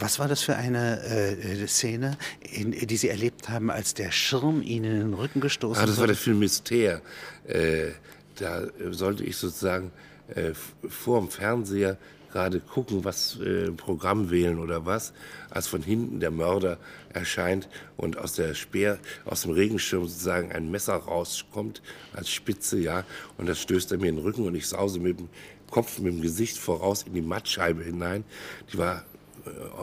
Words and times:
Was 0.00 0.18
war 0.18 0.28
das 0.28 0.42
für 0.42 0.56
eine 0.56 1.02
äh, 1.04 1.66
Szene, 1.66 2.16
in, 2.40 2.72
die 2.72 2.96
Sie 2.96 3.08
erlebt 3.08 3.48
haben, 3.48 3.70
als 3.70 3.94
der 3.94 4.10
Schirm 4.10 4.62
Ihnen 4.62 4.92
in 4.92 5.00
den 5.00 5.14
Rücken 5.14 5.40
gestoßen 5.40 5.76
wurde? 5.76 5.82
Ah, 5.82 5.86
das 5.86 6.00
war 6.00 6.06
der 6.06 6.16
Film 6.16 6.40
Mystère. 6.40 7.00
Äh, 7.46 7.90
da 8.36 8.62
sollte 8.90 9.24
ich 9.24 9.36
sozusagen 9.36 9.92
äh, 10.34 10.52
vor 10.88 11.20
dem 11.20 11.28
Fernseher 11.28 11.98
gerade 12.32 12.60
gucken, 12.60 13.04
was 13.04 13.38
äh, 13.40 13.70
Programm 13.72 14.30
wählen 14.30 14.58
oder 14.58 14.86
was, 14.86 15.12
als 15.50 15.66
von 15.66 15.82
hinten 15.82 16.20
der 16.20 16.30
Mörder 16.30 16.78
erscheint 17.12 17.68
und 17.96 18.16
aus 18.16 18.34
der 18.34 18.54
Speer, 18.54 18.98
aus 19.24 19.42
dem 19.42 19.50
Regenschirm 19.50 20.06
sozusagen 20.06 20.52
ein 20.52 20.70
Messer 20.70 20.94
rauskommt 20.94 21.82
als 22.12 22.30
Spitze, 22.30 22.78
ja, 22.78 23.04
und 23.36 23.48
das 23.48 23.60
stößt 23.60 23.92
er 23.92 23.98
mir 23.98 24.08
in 24.08 24.16
den 24.16 24.24
Rücken 24.24 24.46
und 24.46 24.54
ich 24.54 24.68
sause 24.68 25.00
mit 25.00 25.18
dem 25.18 25.28
Kopf, 25.70 25.98
mit 25.98 26.12
dem 26.12 26.22
Gesicht 26.22 26.58
voraus 26.58 27.04
in 27.04 27.14
die 27.14 27.22
Mattscheibe 27.22 27.82
hinein. 27.82 28.24
Die 28.72 28.78
war 28.78 28.98
äh, 28.98 29.09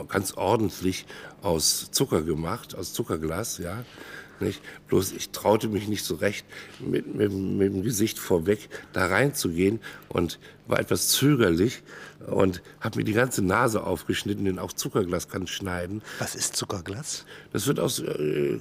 ganz 0.08 0.32
ordentlich 0.32 1.06
aus 1.42 1.90
Zucker 1.90 2.22
gemacht, 2.22 2.74
aus 2.76 2.92
Zuckerglas, 2.92 3.58
ja. 3.58 3.84
Nicht? 4.40 4.62
Bloß 4.88 5.12
ich 5.12 5.30
traute 5.30 5.68
mich 5.68 5.88
nicht 5.88 6.04
so 6.04 6.16
recht, 6.16 6.46
mit, 6.80 7.14
mit, 7.14 7.32
mit 7.32 7.72
dem 7.72 7.82
Gesicht 7.82 8.18
vorweg 8.18 8.68
da 8.92 9.06
reinzugehen 9.06 9.80
und 10.08 10.38
war 10.66 10.78
etwas 10.78 11.08
zögerlich 11.08 11.82
und 12.26 12.62
habe 12.80 12.98
mir 12.98 13.04
die 13.04 13.12
ganze 13.12 13.42
Nase 13.42 13.84
aufgeschnitten, 13.84 14.44
denn 14.44 14.58
auch 14.58 14.72
Zuckerglas 14.72 15.28
kann 15.28 15.46
schneiden. 15.46 16.02
Was 16.18 16.34
ist 16.34 16.56
Zuckerglas? 16.56 17.24
Das 17.52 17.66
wird 17.66 17.80
aus, 17.80 18.00
äh, 18.00 18.04
äh 18.54 18.60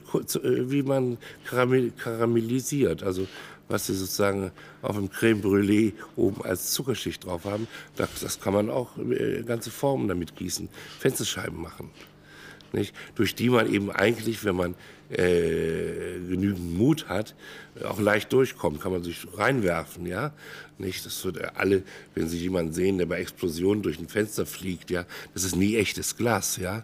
wie 0.72 0.84
man 0.84 1.17
karamell, 1.45 1.91
karamellisiert, 1.91 3.03
also 3.03 3.28
was 3.70 3.88
sie 3.88 3.95
sozusagen 3.95 4.52
auf 4.81 4.95
dem 4.95 5.09
Creme 5.09 5.41
Brûlée 5.41 5.94
oben 6.16 6.44
als 6.44 6.72
Zuckerschicht 6.72 7.25
drauf 7.25 7.45
haben, 7.45 7.67
das, 7.95 8.09
das 8.22 8.39
kann 8.39 8.53
man 8.53 8.70
auch 8.70 8.98
äh, 8.98 9.44
ganze 9.44 9.72
Formen 9.72 10.08
damit 10.08 10.36
gießen, 10.36 10.70
Fensterscheiben 11.00 11.62
machen. 11.62 11.91
Nicht? 12.73 12.94
Durch 13.16 13.35
die 13.35 13.49
man 13.49 13.71
eben 13.71 13.91
eigentlich, 13.91 14.44
wenn 14.44 14.55
man 14.55 14.75
äh, 15.09 16.19
genügend 16.28 16.78
Mut 16.78 17.08
hat, 17.08 17.36
auch 17.83 18.00
leicht 18.00 18.33
durchkommt, 18.33 18.81
kann 18.81 18.92
man 18.92 19.03
sich 19.03 19.25
reinwerfen, 19.36 20.05
ja. 20.05 20.33
Nicht, 20.77 21.05
das 21.05 21.23
wird 21.23 21.55
alle, 21.55 21.83
wenn 22.14 22.27
Sie 22.27 22.38
jemanden 22.38 22.73
sehen, 22.73 22.97
der 22.97 23.05
bei 23.05 23.19
Explosionen 23.19 23.81
durch 23.83 24.00
ein 24.00 24.09
Fenster 24.09 24.45
fliegt, 24.45 24.92
ja, 24.92 25.05
das 25.33 25.44
ist 25.44 25.55
nie 25.55 25.77
echtes 25.77 26.17
Glas, 26.17 26.58
ja. 26.58 26.83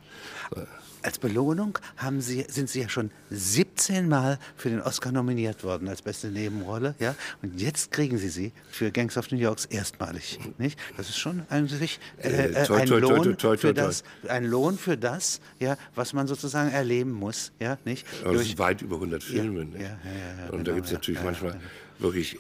Als 1.04 1.20
Belohnung 1.20 1.78
haben 1.98 2.22
Sie, 2.22 2.46
sind 2.48 2.70
Sie 2.70 2.82
ja 2.82 2.88
schon 2.88 3.12
17 3.30 4.08
Mal 4.08 4.40
für 4.56 4.70
den 4.70 4.82
Oscar 4.82 5.12
nominiert 5.12 5.64
worden 5.64 5.90
als 5.90 6.02
beste 6.02 6.28
Nebenrolle. 6.30 6.96
Ja? 7.00 7.14
Und 7.42 7.60
jetzt 7.60 7.92
kriegen 7.92 8.18
Sie 8.18 8.30
sie 8.30 8.54
für 8.72 8.90
Gangs 8.90 9.18
of 9.18 9.30
New 9.30 9.38
York 9.38 9.60
erstmalig. 9.70 10.40
Nicht? 10.58 10.80
Das 10.96 11.10
ist 11.10 11.18
schon 11.18 11.44
eigentlich 11.50 12.00
äh, 12.18 12.56
ein, 12.56 12.88
Lohn 12.88 13.38
für 13.58 13.74
das, 13.74 14.04
ein 14.30 14.46
Lohn 14.46 14.78
für 14.78 14.98
das, 14.98 15.42
ja, 15.60 15.78
was 15.94 16.14
man 16.14 16.28
sozusagen 16.28 16.72
erleben 16.72 17.12
muss. 17.12 17.52
Ja? 17.60 17.78
Nicht? 17.84 18.08
Aber 18.24 18.36
das 18.36 18.46
sind 18.46 18.58
weit 18.58 18.82
über 18.82 18.96
100 18.96 19.22
Filme. 19.22 19.68
Ja, 19.74 19.80
ja, 19.80 19.88
ja, 19.88 20.46
Und 20.46 20.52
genau, 20.52 20.64
da 20.64 20.72
gibt 20.74 20.88
es 20.88 20.94
natürlich 20.94 21.22
manchmal 21.22 21.60
wirklich 22.00 22.38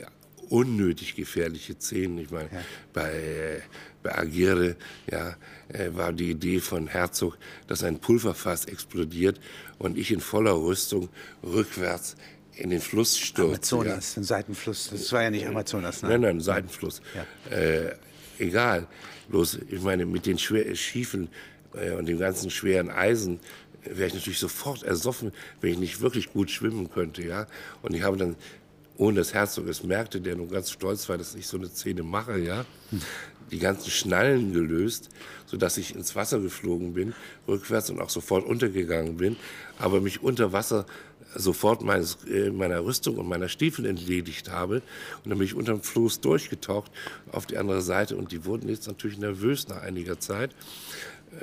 unnötig 0.54 1.16
gefährliche 1.16 1.76
Szenen. 1.80 2.20
Ich 2.20 2.30
meine, 2.30 2.50
bei 2.94 3.64
bei 4.04 4.18
Agire 4.18 4.76
ja, 5.10 5.36
äh, 5.70 5.90
war 5.94 6.14
die 6.14 6.32
Idee 6.32 6.60
von 6.60 6.88
Herzog, 6.88 7.38
dass 7.68 7.84
ein 7.84 8.00
Pulverfass 8.00 8.66
explodiert 8.66 9.40
und 9.80 9.98
ich 9.98 10.12
in 10.12 10.20
voller 10.20 10.54
Rüstung 10.54 11.10
rückwärts 11.42 12.16
in 12.56 12.70
den 12.70 12.82
Fluss 12.82 13.18
stürze. 13.18 13.76
Amazonas, 13.76 14.16
ja. 14.16 14.22
ein 14.22 14.26
Seitenfluss. 14.26 14.90
Das 14.92 15.12
war 15.12 15.24
ja 15.24 15.32
nicht 15.32 15.48
Amazonas, 15.48 16.02
nein. 16.02 16.12
Nein, 16.12 16.22
nein, 16.22 16.36
ein 16.38 16.42
Seitenfluss. 16.42 17.02
Ja. 17.50 17.58
Äh, 17.58 17.96
egal. 18.38 18.88
Bloß, 19.30 19.60
ich 19.70 19.82
meine, 19.82 20.06
mit 20.06 20.26
den 20.26 20.38
schwer, 20.38 20.76
Schiefen 20.76 21.30
äh, 21.74 21.92
und 21.92 22.06
dem 22.06 22.20
ganzen 22.20 22.52
schweren 22.52 22.92
Eisen 22.92 23.40
wäre 23.86 24.08
ich 24.08 24.14
natürlich 24.14 24.40
sofort 24.40 24.84
ersoffen, 24.84 25.32
wenn 25.62 25.72
ich 25.72 25.80
nicht 25.80 26.02
wirklich 26.02 26.32
gut 26.32 26.52
schwimmen 26.52 26.92
könnte, 26.92 27.24
ja. 27.24 27.48
Und 27.82 27.96
ich 27.96 28.04
habe 28.04 28.18
dann 28.18 28.36
ohne 28.98 29.20
dass 29.20 29.34
Herzog 29.34 29.68
es 29.68 29.84
merkte, 29.84 30.22
der 30.22 30.36
nun 30.36 30.50
ganz 30.50 30.72
stolz 30.72 31.10
war, 31.10 31.18
dass 31.18 31.36
ich 31.36 31.48
so 31.48 31.58
eine 31.58 31.68
Szene 31.68 32.04
mache, 32.04 32.38
ja, 32.40 32.66
die 33.52 33.60
ganzen 33.60 33.90
Schnallen 33.92 34.54
gelöst, 34.54 35.10
sodass 35.46 35.78
ich 35.78 35.96
ins 35.96 36.16
Wasser 36.16 36.40
geflogen 36.40 36.94
bin, 36.94 37.14
rückwärts 37.48 37.90
und 37.90 38.00
auch 38.00 38.10
sofort 38.10 38.46
untergegangen 38.46 39.18
bin, 39.18 39.36
aber 39.78 40.02
mich 40.02 40.22
unter 40.22 40.54
Wasser 40.54 40.86
sofort 41.36 41.82
meines, 41.82 42.18
äh, 42.26 42.52
meiner 42.52 42.84
Rüstung 42.84 43.18
und 43.18 43.28
meiner 43.28 43.50
Stiefel 43.50 43.86
entledigt 43.86 44.52
habe. 44.52 44.76
Und 45.24 45.30
dann 45.30 45.38
bin 45.38 45.46
ich 45.46 45.56
unter 45.56 45.74
dem 45.74 45.82
Floß 45.82 46.22
durchgetaucht 46.22 46.92
auf 47.32 47.46
die 47.46 47.58
andere 47.58 47.82
Seite 47.82 48.16
und 48.16 48.32
die 48.32 48.46
wurden 48.46 48.70
jetzt 48.70 48.88
natürlich 48.88 49.18
nervös 49.18 49.68
nach 49.68 49.82
einiger 49.82 50.20
Zeit 50.20 50.52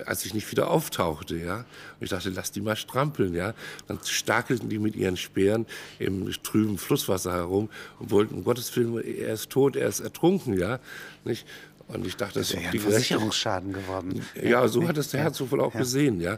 als 0.07 0.25
ich 0.25 0.35
nicht 0.35 0.51
wieder 0.51 0.71
auftauchte, 0.71 1.37
ja. 1.37 1.59
Und 1.59 1.65
ich 2.01 2.11
dachte, 2.11 2.31
lass 2.31 2.53
die 2.53 2.61
mal 2.61 2.77
strampeln, 2.77 3.35
ja. 3.35 3.55
Dann 3.89 3.99
stakelten 4.05 4.69
die 4.69 4.79
mit 4.79 4.97
ihren 4.97 5.17
Speeren 5.17 5.67
im 5.99 6.31
trüben 6.43 6.79
Flusswasser 6.79 7.33
herum 7.33 7.69
und 7.99 8.11
wollten, 8.11 8.35
um 8.35 8.45
Gottes 8.45 8.75
Willen, 8.77 9.03
er 9.03 9.35
ist 9.35 9.51
tot, 9.51 9.77
er 9.77 9.89
ist 9.89 10.01
ertrunken, 10.01 10.59
ja. 10.59 10.79
Nicht? 11.25 11.47
Und 11.93 12.07
ich 12.07 12.17
dachte, 12.17 12.39
das 12.39 12.53
ist 12.53 12.63
ja 12.63 12.71
die 12.71 12.79
Versicherungsschaden 12.79 13.73
geworden. 13.73 14.25
Ja, 14.41 14.67
so 14.69 14.87
hat 14.87 14.97
es 14.97 15.11
der 15.11 15.23
Herzog 15.23 15.51
wohl 15.51 15.61
auch 15.61 15.73
gesehen. 15.73 16.21
Ja. 16.21 16.37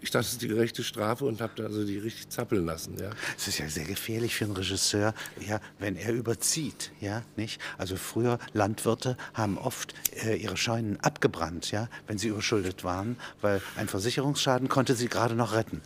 Ich 0.00 0.10
dachte, 0.10 0.24
das 0.24 0.32
ist 0.32 0.42
die 0.42 0.48
gerechte 0.48 0.84
Strafe 0.84 1.24
und 1.24 1.40
habe 1.40 1.64
also 1.64 1.84
die 1.84 1.98
richtig 1.98 2.28
zappeln 2.28 2.64
lassen. 2.66 2.96
Ja. 3.00 3.10
Es 3.36 3.48
ist 3.48 3.58
ja 3.58 3.68
sehr 3.68 3.84
gefährlich 3.84 4.36
für 4.36 4.44
einen 4.44 4.54
Regisseur, 4.54 5.14
ja, 5.44 5.60
wenn 5.78 5.96
er 5.96 6.12
überzieht. 6.12 6.92
Ja, 7.00 7.22
nicht? 7.36 7.60
Also 7.78 7.96
früher 7.96 8.38
Landwirte 8.52 9.16
haben 9.34 9.58
oft 9.58 9.94
äh, 10.24 10.36
ihre 10.36 10.56
Scheunen 10.56 11.00
abgebrannt, 11.00 11.72
ja, 11.72 11.88
wenn 12.06 12.18
sie 12.18 12.28
überschuldet 12.28 12.84
waren, 12.84 13.16
weil 13.40 13.60
ein 13.76 13.88
Versicherungsschaden 13.88 14.68
konnte 14.68 14.94
sie 14.94 15.08
gerade 15.08 15.34
noch 15.34 15.52
retten. 15.52 15.80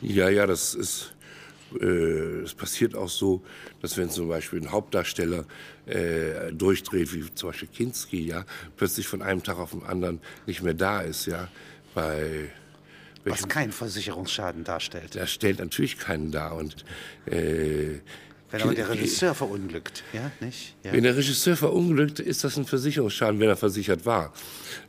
Ja, 0.00 0.28
ja, 0.28 0.46
das 0.46 0.74
ist 0.74 1.12
es 1.76 2.54
passiert 2.54 2.94
auch 2.94 3.08
so, 3.08 3.42
dass 3.82 3.96
wenn 3.96 4.10
zum 4.10 4.28
Beispiel 4.28 4.60
ein 4.60 4.72
Hauptdarsteller 4.72 5.44
äh, 5.86 6.52
durchdreht, 6.52 7.12
wie 7.12 7.34
zum 7.34 7.50
Beispiel 7.50 7.68
Kinski, 7.68 8.26
ja, 8.26 8.44
plötzlich 8.76 9.06
von 9.06 9.22
einem 9.22 9.42
Tag 9.42 9.58
auf 9.58 9.72
den 9.72 9.82
anderen 9.82 10.20
nicht 10.46 10.62
mehr 10.62 10.74
da 10.74 11.00
ist, 11.00 11.26
ja, 11.26 11.48
bei 11.94 12.50
was 13.24 13.48
keinen 13.48 13.72
Versicherungsschaden 13.72 14.64
darstellt. 14.64 15.14
Das 15.14 15.30
stellt 15.30 15.58
natürlich 15.58 15.98
keinen 15.98 16.30
dar 16.30 16.54
und 16.54 16.84
äh, 17.26 17.98
wenn 18.50 18.62
aber 18.62 18.74
der 18.74 18.88
Regisseur 18.88 19.34
verunglückt, 19.34 20.02
ja, 20.12 20.30
nicht? 20.40 20.74
Ja. 20.82 20.92
Wenn 20.92 21.02
der 21.02 21.16
Regisseur 21.16 21.56
verunglückt, 21.56 22.18
ist 22.18 22.44
das 22.44 22.56
ein 22.56 22.64
Versicherungsschaden, 22.64 23.38
wenn 23.40 23.48
er 23.48 23.56
versichert 23.56 24.06
war. 24.06 24.32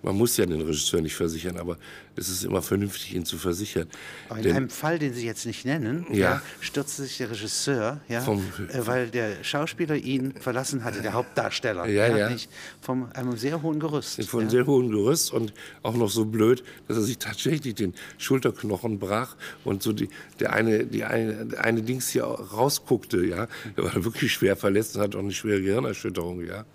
Man 0.02 0.16
muss 0.16 0.38
ja 0.38 0.46
den 0.46 0.62
Regisseur 0.62 1.02
nicht 1.02 1.16
versichern, 1.16 1.58
aber 1.58 1.78
es 2.16 2.30
ist 2.30 2.44
immer 2.44 2.62
vernünftig, 2.62 3.16
ihn 3.16 3.25
zu 3.25 3.38
versichern. 3.38 3.88
Aber 4.30 4.38
in 4.38 4.44
Denn, 4.44 4.56
einem 4.56 4.70
Fall, 4.70 4.97
den 5.00 5.14
Sie 5.14 5.25
jetzt 5.25 5.46
nicht 5.46 5.66
nennen, 5.66 6.06
ja. 6.09 6.16
ja 6.18 6.42
stürzte 6.62 7.03
sich 7.03 7.18
der 7.18 7.31
Regisseur, 7.31 8.00
ja, 8.08 8.22
vom, 8.22 8.40
äh, 8.40 8.86
weil 8.86 9.09
der 9.09 9.44
Schauspieler 9.44 9.96
ihn 9.96 10.34
verlassen 10.34 10.84
hatte, 10.86 11.02
der 11.02 11.14
Hauptdarsteller, 11.14 11.86
ja, 11.88 12.16
ja. 12.16 12.30
Nicht, 12.30 12.50
von 12.81 13.12
einem 13.14 13.38
sehr 13.38 13.62
hohen 13.62 13.80
Gerüst. 13.80 14.24
Von 14.26 14.41
einem 14.41 14.50
sehr 14.50 14.66
hohen 14.68 14.90
Gerüst 14.90 15.34
und 15.34 15.53
auch 15.84 15.96
noch 15.96 16.09
so 16.09 16.26
blöd, 16.26 16.64
dass 16.88 16.96
er 16.96 17.03
sich 17.03 17.18
tatsächlich 17.18 17.76
den 17.76 17.94
Schulterknochen 18.18 19.00
brach 19.00 19.36
und 19.66 19.84
so 19.84 19.91
die, 19.91 20.09
der 20.40 20.53
eine, 20.53 20.86
die 20.86 21.03
eine, 21.03 21.47
eine 21.59 21.81
Dings 21.81 22.09
hier 22.09 22.24
rausguckte, 22.24 23.26
ja. 23.26 23.49
Er 23.76 23.84
war 23.84 24.04
wirklich 24.04 24.34
schwer 24.34 24.56
verletzt 24.56 24.96
und 24.96 25.02
hat 25.02 25.16
auch 25.16 25.20
eine 25.20 25.32
schwere 25.32 25.62
Gehirnerschütterung, 25.62 26.46
ja. 26.46 26.66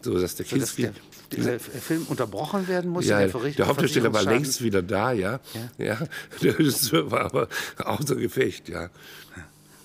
So, 0.00 0.18
dass 0.18 0.36
der 0.36 0.46
so, 0.46 0.56
Kinski, 0.56 0.82
dass 0.82 0.92
der, 1.30 1.56
dieser 1.56 1.58
Film 1.58 2.06
unterbrochen 2.08 2.68
werden 2.68 2.90
muss. 2.90 3.06
Ja, 3.06 3.26
der, 3.26 3.28
der 3.28 3.66
Hauptdarsteller 3.66 4.12
war 4.12 4.22
längst 4.22 4.62
wieder 4.62 4.82
da, 4.82 5.12
ja. 5.12 5.40
ja. 5.78 5.84
ja. 5.84 5.98
Der 6.42 6.58
Regisseur 6.58 7.10
war 7.10 7.24
aber 7.24 7.48
außer 7.78 8.16
Gefecht, 8.16 8.68
ja. 8.68 8.90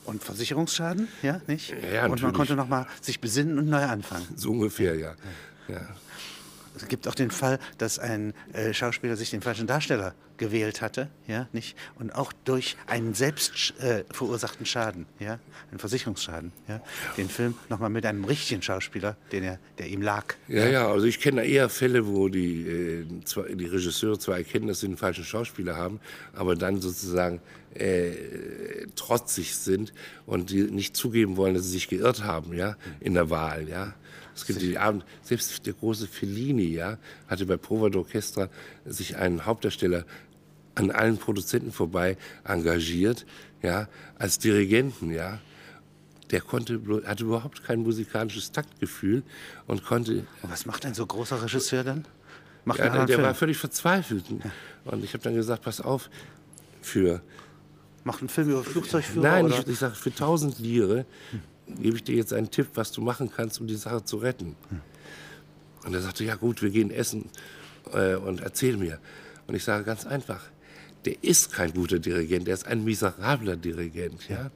Und 0.05 0.23
Versicherungsschaden, 0.23 1.07
ja, 1.21 1.41
nicht? 1.47 1.69
Ja, 1.69 1.75
natürlich. 1.77 2.11
Und 2.11 2.21
man 2.23 2.33
konnte 2.33 2.55
noch 2.55 2.67
mal 2.67 2.87
sich 3.01 3.21
besinnen 3.21 3.57
und 3.57 3.69
neu 3.69 3.83
anfangen. 3.83 4.27
So 4.35 4.51
ungefähr, 4.51 4.95
ja. 4.95 5.15
ja. 5.69 5.81
Es 6.75 6.87
gibt 6.87 7.07
auch 7.07 7.15
den 7.15 7.31
Fall, 7.31 7.59
dass 7.77 7.99
ein 7.99 8.33
äh, 8.53 8.73
Schauspieler 8.73 9.15
sich 9.15 9.29
den 9.29 9.41
falschen 9.41 9.67
Darsteller 9.67 10.13
gewählt 10.37 10.81
hatte, 10.81 11.09
ja, 11.27 11.47
nicht? 11.53 11.77
Und 11.99 12.15
auch 12.15 12.33
durch 12.45 12.75
einen 12.87 13.13
selbst 13.13 13.73
äh, 13.79 14.03
verursachten 14.11 14.65
Schaden, 14.65 15.05
ja, 15.19 15.39
einen 15.69 15.79
Versicherungsschaden, 15.79 16.51
ja, 16.67 16.81
den 17.17 17.29
Film 17.29 17.55
nochmal 17.69 17.89
mit 17.89 18.05
einem 18.05 18.25
richtigen 18.25 18.61
Schauspieler, 18.61 19.15
den 19.31 19.43
er, 19.43 19.59
der 19.77 19.87
ihm 19.87 20.01
lag. 20.01 20.33
Ja, 20.47 20.67
ja, 20.67 20.87
also 20.87 21.05
ich 21.05 21.19
kenne 21.19 21.45
eher 21.45 21.69
Fälle, 21.69 22.07
wo 22.07 22.29
die, 22.29 22.67
äh, 22.67 23.05
zwei, 23.25 23.53
die 23.53 23.65
Regisseure 23.65 24.17
zwar 24.17 24.37
erkennen, 24.37 24.67
dass 24.67 24.79
sie 24.79 24.87
einen 24.87 24.97
falschen 24.97 25.23
Schauspieler 25.23 25.75
haben, 25.75 25.99
aber 26.33 26.55
dann 26.55 26.81
sozusagen 26.81 27.39
äh, 27.75 28.87
trotzig 28.95 29.55
sind 29.55 29.93
und 30.25 30.49
die 30.49 30.63
nicht 30.63 30.97
zugeben 30.97 31.37
wollen, 31.37 31.53
dass 31.53 31.63
sie 31.63 31.71
sich 31.71 31.87
geirrt 31.87 32.23
haben, 32.23 32.53
ja, 32.53 32.75
in 32.99 33.13
der 33.13 33.29
Wahl, 33.29 33.69
ja. 33.69 33.93
Es 34.35 34.45
gibt 34.45 34.61
die 34.61 34.77
Abend, 34.77 35.05
selbst 35.21 35.65
der 35.65 35.73
große 35.73 36.07
Fellini, 36.07 36.67
ja, 36.67 36.97
hatte 37.27 37.45
bei 37.45 37.57
Prova 37.57 37.87
d'Orchestra 37.87 38.49
sich 38.85 39.17
einen 39.17 39.45
Hauptdarsteller 39.45 40.05
an 40.75 40.91
allen 40.91 41.17
Produzenten 41.17 41.71
vorbei 41.71 42.17
engagiert, 42.43 43.25
ja, 43.61 43.87
als 44.17 44.39
Dirigenten, 44.39 45.11
ja. 45.11 45.39
Der 46.31 46.41
konnte, 46.41 46.81
hatte 47.05 47.25
überhaupt 47.25 47.63
kein 47.63 47.81
musikalisches 47.81 48.51
Taktgefühl 48.51 49.21
und 49.67 49.85
konnte. 49.85 50.25
Und 50.41 50.51
was 50.51 50.65
macht 50.65 50.85
ein 50.85 50.95
so 50.95 51.05
großer 51.05 51.43
Regisseur 51.43 51.83
dann? 51.83 52.05
Macht 52.65 52.79
ja, 52.79 52.89
der, 52.89 53.05
der 53.05 53.21
war 53.21 53.35
völlig 53.35 53.57
verzweifelt. 53.57 54.25
Und 54.85 55.03
ich 55.03 55.13
habe 55.13 55.23
dann 55.23 55.35
gesagt, 55.35 55.63
pass 55.63 55.79
auf, 55.79 56.09
für 56.81 57.21
Macht 58.03 58.19
einen 58.19 58.29
Film 58.29 58.49
über 58.49 58.63
Flugzeugführer? 58.63 59.23
Nein, 59.23 59.45
oder? 59.45 59.59
ich, 59.59 59.67
ich 59.67 59.79
sage, 59.79 59.95
für 59.95 60.09
1000 60.09 60.59
Lire 60.59 61.05
gebe 61.81 61.97
ich 61.97 62.03
dir 62.03 62.15
jetzt 62.15 62.33
einen 62.33 62.51
Tipp, 62.51 62.67
was 62.75 62.91
du 62.91 63.01
machen 63.01 63.31
kannst, 63.35 63.59
um 63.59 63.67
die 63.67 63.75
Sache 63.75 64.03
zu 64.03 64.17
retten. 64.17 64.55
Und 65.85 65.93
er 65.93 66.01
sagte, 66.01 66.23
ja 66.23 66.35
gut, 66.35 66.61
wir 66.61 66.69
gehen 66.69 66.91
essen 66.91 67.29
äh, 67.91 68.15
und 68.15 68.41
erzähl 68.41 68.77
mir. 68.77 68.99
Und 69.47 69.55
ich 69.55 69.63
sage 69.63 69.83
ganz 69.83 70.05
einfach, 70.05 70.41
der 71.05 71.21
ist 71.23 71.51
kein 71.51 71.73
guter 71.73 71.99
Dirigent, 71.99 72.47
der 72.47 72.53
ist 72.53 72.65
ein 72.65 72.83
miserabler 72.83 73.55
Dirigent. 73.55 74.29
Ja? 74.29 74.51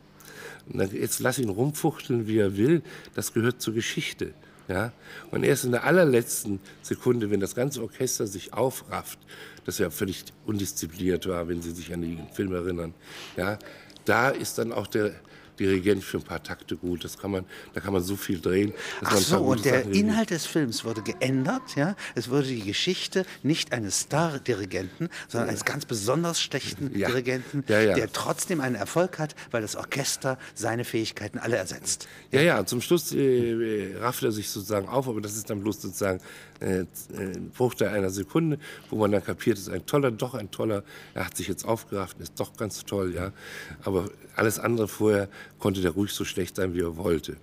Und 0.67 0.79
dann, 0.79 0.91
jetzt 0.91 1.19
lass 1.19 1.39
ihn 1.39 1.49
rumfuchteln, 1.49 2.27
wie 2.27 2.37
er 2.37 2.57
will, 2.57 2.81
das 3.15 3.33
gehört 3.33 3.61
zur 3.61 3.73
Geschichte. 3.73 4.33
Ja? 4.67 4.93
Und 5.31 5.43
erst 5.43 5.65
in 5.65 5.71
der 5.71 5.83
allerletzten 5.83 6.59
Sekunde, 6.81 7.29
wenn 7.31 7.39
das 7.39 7.55
ganze 7.55 7.81
Orchester 7.81 8.27
sich 8.27 8.53
aufrafft, 8.53 9.19
das 9.65 9.77
ja 9.79 9.89
völlig 9.89 10.23
undiszipliniert 10.45 11.27
war, 11.27 11.47
wenn 11.49 11.61
Sie 11.61 11.71
sich 11.71 11.93
an 11.93 12.01
den 12.01 12.27
Film 12.29 12.53
erinnern, 12.53 12.93
ja, 13.35 13.59
da 14.05 14.29
ist 14.29 14.57
dann 14.57 14.71
auch 14.71 14.87
der 14.87 15.13
Dirigent 15.59 16.03
für 16.03 16.17
ein 16.17 16.23
paar 16.23 16.41
Takte 16.43 16.75
gut. 16.75 17.03
Das 17.03 17.17
kann 17.17 17.31
man, 17.31 17.45
da 17.73 17.79
kann 17.81 17.93
man 17.93 18.03
so 18.03 18.15
viel 18.15 18.39
drehen. 18.39 18.73
Ach 19.03 19.17
so, 19.17 19.37
und 19.39 19.65
der 19.65 19.79
Sachen. 19.81 19.93
Inhalt 19.93 20.29
des 20.29 20.45
Films 20.45 20.85
wurde 20.85 21.01
geändert, 21.01 21.75
ja. 21.75 21.95
Es 22.15 22.29
wurde 22.29 22.47
die 22.47 22.61
Geschichte 22.61 23.25
nicht 23.43 23.73
eines 23.73 24.01
Star-Dirigenten, 24.01 25.09
sondern 25.27 25.49
eines 25.49 25.65
ganz 25.65 25.85
besonders 25.85 26.41
schlechten 26.41 26.97
Ja. 26.97 27.07
Dirigenten, 27.07 27.63
Ja, 27.67 27.81
ja. 27.81 27.95
der 27.95 28.11
trotzdem 28.11 28.61
einen 28.61 28.75
Erfolg 28.75 29.19
hat, 29.19 29.35
weil 29.51 29.61
das 29.61 29.75
Orchester 29.75 30.37
seine 30.55 30.85
Fähigkeiten 30.85 31.37
alle 31.39 31.57
ersetzt. 31.57 32.07
Ja, 32.31 32.41
ja, 32.41 32.65
zum 32.65 32.81
Schluss 32.81 33.11
äh, 33.13 33.95
rafft 33.99 34.23
er 34.23 34.31
sich 34.31 34.49
sozusagen 34.49 34.87
auf, 34.87 35.07
aber 35.07 35.21
das 35.21 35.35
ist 35.35 35.49
dann 35.49 35.61
bloß 35.61 35.81
sozusagen 35.81 36.19
äh, 36.59 36.85
ein 37.15 37.51
Bruchteil 37.55 37.89
einer 37.89 38.09
Sekunde, 38.09 38.59
wo 38.89 38.97
man 38.97 39.11
dann 39.11 39.23
kapiert, 39.23 39.57
ist 39.57 39.69
ein 39.69 39.85
toller, 39.85 40.11
doch 40.11 40.33
ein 40.33 40.51
toller, 40.51 40.83
er 41.13 41.25
hat 41.25 41.37
sich 41.37 41.47
jetzt 41.47 41.65
aufgerafft, 41.65 42.19
ist 42.19 42.39
doch 42.39 42.55
ganz 42.57 42.83
toll, 42.85 43.13
ja. 43.15 43.31
Aber 43.83 44.09
alles 44.35 44.59
andere 44.59 44.87
vorher 44.87 45.29
konnte 45.59 45.81
der 45.81 45.91
ruhig 45.91 46.11
so 46.11 46.25
schlecht 46.25 46.55
sein, 46.55 46.73
wie 46.73 46.81
er 46.81 46.97
wollte. 46.97 47.37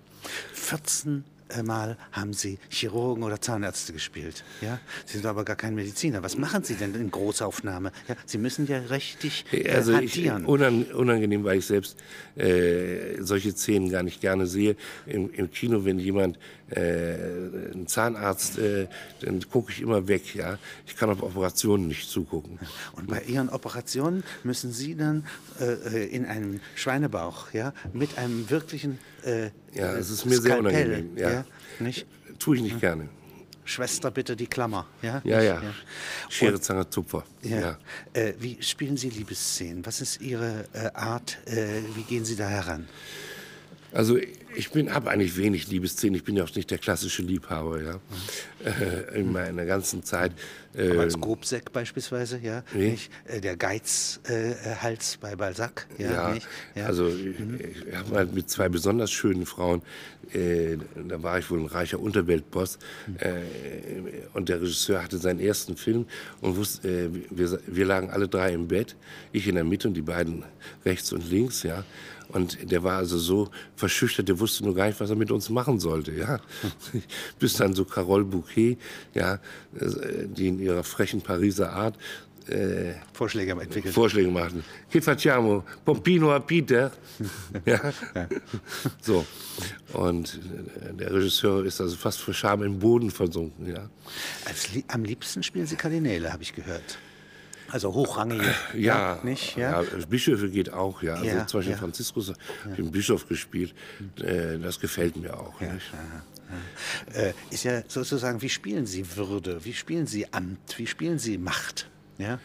14 0.53 1.23
Mal 1.63 1.95
haben 2.11 2.33
Sie 2.33 2.57
Chirurgen 2.69 3.23
oder 3.23 3.39
Zahnärzte 3.39 3.93
gespielt. 3.93 4.43
Ja? 4.61 4.79
Sie 5.05 5.17
sind 5.17 5.27
aber 5.27 5.45
gar 5.45 5.55
kein 5.55 5.75
Mediziner. 5.75 6.23
Was 6.23 6.37
machen 6.37 6.63
Sie 6.63 6.73
denn 6.73 6.95
in 6.95 7.11
Großaufnahme? 7.11 7.91
Ja, 8.07 8.15
Sie 8.25 8.39
müssen 8.39 8.65
ja 8.65 8.79
richtig 8.79 9.45
äh, 9.51 9.69
Also 9.69 9.91
ich, 9.93 10.15
hantieren. 10.15 10.45
unan, 10.45 10.85
unangenehm, 10.85 11.43
weil 11.43 11.59
ich 11.59 11.67
selbst 11.67 11.97
äh, 12.35 13.21
solche 13.21 13.51
Szenen 13.51 13.91
gar 13.91 14.01
nicht 14.01 14.21
gerne 14.21 14.47
sehe. 14.47 14.75
Im, 15.05 15.31
im 15.33 15.51
Kino, 15.51 15.85
wenn 15.85 15.99
jemand, 15.99 16.39
äh, 16.69 17.71
ein 17.73 17.85
Zahnarzt, 17.87 18.57
äh, 18.57 18.87
dann 19.21 19.41
gucke 19.49 19.71
ich 19.71 19.81
immer 19.81 20.07
weg. 20.07 20.33
Ja, 20.35 20.57
Ich 20.87 20.95
kann 20.95 21.09
auf 21.09 21.21
Operationen 21.21 21.87
nicht 21.87 22.09
zugucken. 22.09 22.59
Und 22.93 23.07
bei 23.07 23.21
Ihren 23.21 23.49
Operationen 23.49 24.23
müssen 24.43 24.71
Sie 24.71 24.95
dann 24.95 25.25
äh, 25.59 26.05
in 26.07 26.25
einem 26.25 26.59
Schweinebauch, 26.75 27.53
ja, 27.53 27.73
mit 27.93 28.17
einem 28.17 28.49
wirklichen 28.49 28.97
äh, 29.23 29.49
Ja, 29.73 29.93
äh, 29.93 29.99
es 29.99 30.09
ist 30.09 30.25
mir 30.25 30.39
sehr 30.41 30.57
Skalpell, 30.57 30.85
unangenehm, 30.85 31.17
ja. 31.17 31.45
nicht? 31.79 32.05
Tue 32.39 32.57
ich 32.57 32.61
nicht 32.63 32.79
gerne. 32.79 33.09
Schwester, 33.67 34.11
bitte 34.11 34.35
die 34.35 34.45
Klammer. 34.45 34.85
Ja, 35.01 35.21
Ja, 35.23 35.37
Nicht? 35.39 35.47
ja. 35.47 35.61
Schere, 36.29 36.61
Zange, 36.61 36.87
Tupfer. 36.87 37.23
Ja. 37.41 37.59
Ja. 37.59 37.77
Äh, 38.13 38.33
wie 38.39 38.57
spielen 38.61 38.95
Sie 38.95 39.09
Liebesszenen? 39.09 39.83
Was 39.85 40.01
ist 40.01 40.21
Ihre 40.21 40.65
äh, 40.73 40.91
Art? 40.93 41.39
Äh, 41.47 41.81
wie 41.95 42.03
gehen 42.03 42.25
Sie 42.25 42.35
da 42.35 42.47
heran? 42.47 42.87
Also 43.91 44.17
ich 44.55 44.71
bin 44.71 44.93
habe 44.93 45.09
eigentlich 45.09 45.37
wenig 45.37 45.67
Liebesszenen. 45.67 46.15
Ich 46.15 46.23
bin 46.23 46.35
ja 46.35 46.43
auch 46.43 46.55
nicht 46.55 46.71
der 46.71 46.77
klassische 46.77 47.21
Liebhaber. 47.21 47.81
Ja. 47.81 47.99
Äh, 48.63 49.19
in 49.19 49.31
meiner 49.31 49.65
ganzen 49.65 50.03
Zeit. 50.03 50.31
Äh, 50.75 50.91
Aber 50.91 51.01
als 51.01 51.19
Grobseck 51.19 51.71
beispielsweise, 51.71 52.39
ja, 52.39 52.63
Nee. 52.73 52.91
nicht? 52.91 53.11
Äh, 53.25 53.39
der 53.41 53.55
Geizhals 53.55 55.15
äh, 55.15 55.17
bei 55.21 55.35
Balzac, 55.35 55.87
ja, 55.97 56.11
Ja? 56.33 56.37
Ja. 56.75 56.85
also 56.87 57.07
ich, 57.07 57.87
ich 57.87 57.95
habe 57.95 58.11
mal 58.13 58.25
mit 58.25 58.49
zwei 58.49 58.67
besonders 58.69 59.11
schönen 59.11 59.45
Frauen, 59.45 59.81
äh, 60.33 60.77
da 61.07 61.21
war 61.23 61.39
ich 61.39 61.49
wohl 61.49 61.59
ein 61.59 61.67
reicher 61.67 61.99
Unterweltboss 61.99 62.79
äh, 63.19 63.35
und 64.33 64.49
der 64.49 64.61
Regisseur 64.61 65.03
hatte 65.03 65.17
seinen 65.17 65.39
ersten 65.39 65.77
Film 65.77 66.05
und 66.41 66.57
wusste, 66.57 67.09
wir, 67.29 67.59
wir 67.67 67.85
lagen 67.85 68.09
alle 68.09 68.27
drei 68.27 68.51
im 68.53 68.67
Bett, 68.67 68.95
ich 69.31 69.47
in 69.47 69.55
der 69.55 69.63
Mitte 69.63 69.87
und 69.87 69.93
die 69.93 70.01
beiden 70.01 70.43
rechts 70.83 71.13
und 71.13 71.29
links, 71.29 71.63
ja. 71.63 71.83
Und 72.29 72.71
der 72.71 72.83
war 72.83 72.97
also 72.97 73.19
so 73.19 73.49
verschüchtert, 73.75 74.27
der 74.27 74.39
wusste 74.39 74.44
nur 74.61 74.75
gar 74.75 74.87
nicht, 74.87 74.99
was 74.99 75.09
er 75.09 75.15
mit 75.15 75.31
uns 75.31 75.49
machen 75.49 75.79
sollte, 75.79 76.11
ja. 76.13 76.39
Bis 77.39 77.53
dann 77.53 77.73
so 77.73 77.85
Carole 77.85 78.25
Bouquet, 78.25 78.77
ja, 79.13 79.35
äh, 79.79 80.27
die 80.27 80.47
in 80.47 80.59
ihrer 80.59 80.83
frechen 80.83 81.21
Pariser 81.21 81.73
Art 81.73 81.95
äh, 82.47 82.93
Vorschläge 83.13 83.51
entwickelt. 83.51 83.93
Vorschläge 83.93 84.29
machen. 84.29 84.63
Che 84.89 85.01
facciamo? 85.01 85.63
Pompino 85.83 86.33
a 86.33 86.39
Peter? 86.39 86.91
ja. 87.65 87.93
So. 89.01 89.25
Und 89.93 90.39
äh, 90.89 90.93
der 90.93 91.13
Regisseur 91.13 91.65
ist 91.65 91.81
also 91.81 91.95
fast 91.95 92.19
vor 92.19 92.33
Scham 92.33 92.63
im 92.63 92.79
Boden 92.79 93.09
versunken. 93.09 93.67
Ja. 93.67 93.89
Als 94.45 94.73
li 94.73 94.83
am 94.87 95.03
liebsten 95.03 95.43
spielen 95.43 95.65
Sie 95.65 95.75
Kardinäle, 95.75 96.31
habe 96.31 96.43
ich 96.43 96.53
gehört. 96.53 96.97
Also 97.71 97.93
hochrangige. 97.93 98.53
Ja, 98.75 99.19
Nicht? 99.23 99.57
Ja. 99.57 99.83
Bischöfe 100.09 100.49
geht 100.49 100.71
auch, 100.71 101.01
ja. 101.01 101.15
Also 101.15 101.25
Ja, 101.25 101.47
zum 101.47 101.59
Beispiel 101.59 101.73
ja. 101.73 101.79
Franziskus 101.79 102.29
hat 102.29 102.37
den 102.77 102.91
Bischof 102.91 103.27
gespielt. 103.27 103.73
Äh, 104.19 104.59
das 104.59 104.79
gefällt 104.79 105.15
mir 105.15 105.37
auch. 105.37 105.53
Äh, 107.13 107.33
ist 107.49 107.63
ja 107.63 107.81
sozusagen, 107.87 108.41
wie 108.41 108.49
spielen 108.49 108.85
Sie 108.85 109.15
Würde? 109.15 109.63
Wie 109.65 109.73
spielen 109.73 110.05
Sie 110.07 110.31
Amt? 110.31 110.77
Wie 110.77 110.87
spielen 110.87 111.17
Sie 111.19 111.37
Macht? 111.37 111.89
Ja? 112.17 112.39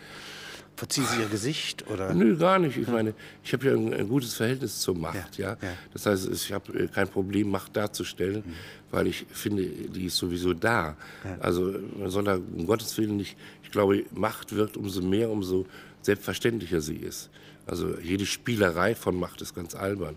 Verziehen 0.81 1.05
Sie 1.05 1.21
Ihr 1.21 1.29
Gesicht 1.29 1.87
oder? 1.89 2.15
Nö, 2.15 2.39
gar 2.39 2.59
nicht. 2.59 2.79
Ich 2.79 2.89
meine, 2.89 3.13
ich 3.45 3.53
habe 3.53 3.67
ja 3.67 3.75
ein, 3.75 3.93
ein 3.93 4.09
gutes 4.09 4.33
Verhältnis 4.33 4.81
zur 4.81 4.97
Macht. 4.97 5.37
Ja, 5.37 5.59
Ja, 5.61 5.69
ja. 5.69 5.77
Das 5.93 6.07
heißt, 6.07 6.27
ich 6.31 6.55
habe 6.55 6.73
äh, 6.73 6.89
kein 6.89 7.07
Problem, 7.07 7.51
Macht 7.51 7.77
darzustellen, 7.77 8.43
weil 8.91 9.07
ich 9.07 9.27
finde, 9.31 9.65
die 9.67 10.07
ist 10.07 10.17
sowieso 10.17 10.55
da. 10.55 10.97
Also 11.41 11.75
man 11.99 12.09
soll 12.09 12.25
da 12.25 12.37
um 12.37 12.67
Gottes 12.67 12.97
Willen 12.97 13.19
nicht. 13.19 13.37
Ich 13.63 13.71
glaube, 13.71 14.07
Macht 14.15 14.55
wirkt 14.57 14.79
umso 14.79 15.03
mehr, 15.03 15.29
umso 15.29 15.67
selbstverständlicher 16.01 16.81
sie 16.81 16.97
ist. 16.97 17.29
Also 17.67 17.99
jede 17.99 18.25
Spielerei 18.25 18.95
von 18.95 19.21
Macht 19.21 19.43
ist 19.43 19.55
ganz 19.55 19.75
albern. 19.75 20.17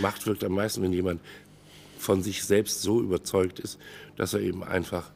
Macht 0.00 0.28
wirkt 0.28 0.44
am 0.44 0.52
meisten, 0.52 0.80
wenn 0.84 0.92
jemand 0.92 1.20
von 1.98 2.22
sich 2.22 2.44
selbst 2.44 2.82
so 2.82 3.00
überzeugt 3.00 3.58
ist, 3.58 3.80
dass 4.16 4.32
er 4.32 4.42
eben 4.42 4.62
einfach 4.62 5.10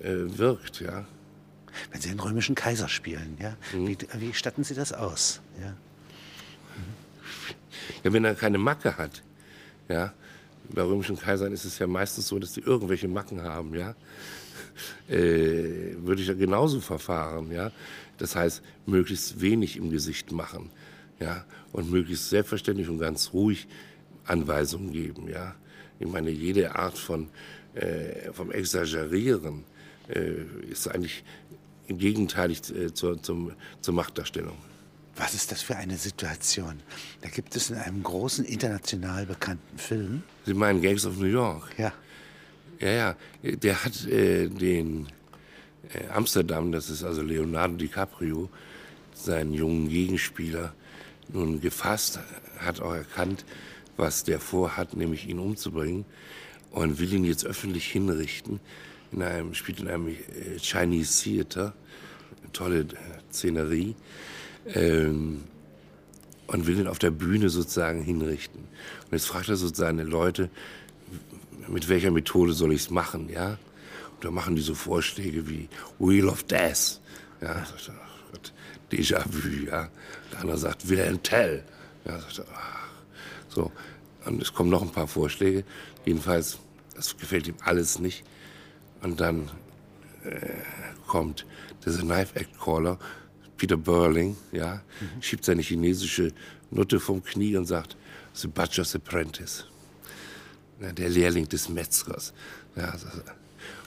äh, 0.00 0.10
wirkt. 0.26 0.80
Ja. 0.80 1.06
Wenn 1.90 2.00
Sie 2.00 2.08
den 2.08 2.20
römischen 2.20 2.54
Kaiser 2.54 2.88
spielen, 2.88 3.36
ja? 3.40 3.56
Mhm. 3.72 3.88
Wie, 3.88 3.98
wie 4.18 4.34
statten 4.34 4.64
Sie 4.64 4.74
das 4.74 4.92
aus? 4.92 5.40
Ja? 5.60 5.74
Ja, 8.04 8.12
wenn 8.12 8.24
er 8.24 8.34
keine 8.34 8.58
Macke 8.58 8.96
hat, 8.96 9.22
ja, 9.88 10.12
bei 10.72 10.82
römischen 10.82 11.18
Kaisern 11.18 11.52
ist 11.52 11.64
es 11.64 11.78
ja 11.78 11.86
meistens 11.86 12.28
so, 12.28 12.38
dass 12.38 12.52
die 12.52 12.60
irgendwelche 12.60 13.08
Macken 13.08 13.42
haben, 13.42 13.74
ja, 13.74 13.94
äh, 15.08 15.96
würde 15.98 16.22
ich 16.22 16.28
ja 16.28 16.34
genauso 16.34 16.80
verfahren, 16.80 17.50
ja. 17.50 17.72
Das 18.18 18.36
heißt, 18.36 18.62
möglichst 18.86 19.40
wenig 19.40 19.76
im 19.76 19.90
Gesicht 19.90 20.32
machen, 20.32 20.70
ja, 21.18 21.44
und 21.72 21.90
möglichst 21.90 22.30
selbstverständlich 22.30 22.88
und 22.88 22.98
ganz 22.98 23.32
ruhig 23.32 23.66
Anweisungen 24.24 24.92
geben, 24.92 25.28
ja. 25.28 25.54
Ich 25.98 26.06
meine, 26.06 26.30
jede 26.30 26.74
Art 26.76 26.96
von 26.96 27.28
äh, 27.74 28.32
vom 28.32 28.50
Exagerieren 28.50 29.64
äh, 30.08 30.42
ist 30.70 30.88
eigentlich 30.88 31.24
gegenteilig 31.98 32.74
äh, 32.74 32.92
zur, 32.92 33.22
zum, 33.22 33.52
zur 33.80 33.94
Machtdarstellung. 33.94 34.56
Was 35.16 35.34
ist 35.34 35.52
das 35.52 35.60
für 35.60 35.76
eine 35.76 35.96
Situation? 35.96 36.80
Da 37.20 37.28
gibt 37.28 37.54
es 37.56 37.70
in 37.70 37.76
einem 37.76 38.02
großen 38.02 38.44
international 38.44 39.26
bekannten 39.26 39.78
Film, 39.78 40.22
Sie 40.46 40.54
meinen 40.54 40.80
Gangs 40.80 41.04
of 41.04 41.18
New 41.18 41.26
York? 41.26 41.68
ja, 41.76 41.92
Ja, 42.80 42.90
ja, 42.90 43.16
der 43.42 43.84
hat 43.84 44.06
äh, 44.06 44.48
den 44.48 45.08
äh, 45.92 46.08
Amsterdam, 46.08 46.72
das 46.72 46.88
ist 46.88 47.04
also 47.04 47.22
Leonardo 47.22 47.76
DiCaprio, 47.76 48.48
seinen 49.12 49.52
jungen 49.52 49.88
Gegenspieler, 49.88 50.72
nun 51.28 51.60
gefasst, 51.60 52.20
hat 52.58 52.80
auch 52.80 52.94
erkannt, 52.94 53.44
was 53.96 54.24
der 54.24 54.40
vorhat, 54.40 54.96
nämlich 54.96 55.28
ihn 55.28 55.38
umzubringen 55.38 56.04
und 56.70 56.98
will 56.98 57.12
ihn 57.12 57.24
jetzt 57.24 57.44
öffentlich 57.44 57.86
hinrichten. 57.86 58.60
In 59.12 59.22
einem, 59.22 59.54
spielt 59.54 59.80
in 59.80 59.88
einem 59.88 60.08
äh, 60.08 60.16
Chinese 60.58 61.22
Theater, 61.22 61.74
tolle 62.52 62.80
äh, 62.80 62.86
Szenerie, 63.32 63.94
ähm, 64.66 65.42
und 66.46 66.66
will 66.66 66.78
ihn 66.78 66.88
auf 66.88 66.98
der 66.98 67.10
Bühne 67.10 67.48
sozusagen 67.48 68.02
hinrichten. 68.02 68.60
Und 68.60 69.12
jetzt 69.12 69.26
fragt 69.26 69.48
er 69.48 69.56
so 69.56 69.72
seine 69.72 70.02
Leute, 70.02 70.50
mit 71.68 71.88
welcher 71.88 72.10
Methode 72.10 72.52
soll 72.52 72.72
ich 72.72 72.82
es 72.82 72.90
machen, 72.90 73.28
ja? 73.28 73.50
Und 74.14 74.24
da 74.24 74.30
machen 74.30 74.56
die 74.56 74.62
so 74.62 74.74
Vorschläge 74.74 75.48
wie 75.48 75.68
Wheel 75.98 76.28
of 76.28 76.42
Death, 76.44 77.00
ja? 77.40 77.64
Sagt 77.64 77.88
er, 77.88 77.94
ach 78.02 78.32
Gott, 78.32 78.52
Déjà-vu, 78.90 79.66
ja? 79.66 79.88
Der 80.32 80.40
andere 80.40 80.58
sagt 80.58 80.88
Wilhelm 80.88 81.22
Tell, 81.22 81.62
ja? 82.04 82.18
Sagt 82.18 82.40
er, 82.40 82.46
ach, 82.54 82.88
so. 83.48 83.70
Und 84.26 84.42
es 84.42 84.52
kommen 84.52 84.70
noch 84.70 84.82
ein 84.82 84.90
paar 84.90 85.06
Vorschläge. 85.06 85.64
Jedenfalls, 86.04 86.58
das 86.94 87.16
gefällt 87.16 87.46
ihm 87.46 87.54
alles 87.64 87.98
nicht. 87.98 88.24
Und 89.02 89.20
dann 89.20 89.50
äh, 90.24 90.52
kommt 91.06 91.46
dieser 91.84 92.02
Knife 92.02 92.36
Act 92.36 92.58
Caller, 92.60 92.98
Peter 93.56 93.76
Burling, 93.76 94.36
ja, 94.52 94.82
mhm. 95.00 95.22
schiebt 95.22 95.44
seine 95.44 95.62
chinesische 95.62 96.32
Nutte 96.70 97.00
vom 97.00 97.22
Knie 97.22 97.56
und 97.56 97.66
sagt, 97.66 97.96
The 98.32 98.48
Butcher's 98.48 98.94
Apprentice. 98.94 99.66
Ja, 100.80 100.92
der 100.92 101.08
Lehrling 101.08 101.48
des 101.48 101.68
Metzgers. 101.68 102.32
Ja, 102.76 102.92